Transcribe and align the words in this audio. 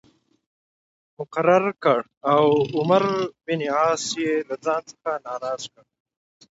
مقرر 1.17 1.65
کړ 1.83 1.99
او 2.33 2.45
عمرو 2.77 3.17
بن 3.45 3.61
عاص 3.75 4.03
یې 4.23 4.31
له 4.47 4.55
ځان 4.65 4.81
څخه 4.91 5.09
ناراض 5.25 5.61
کړ. 5.73 5.83